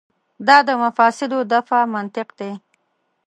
[0.47, 2.51] دا د مفاسدو دفع منطق دی.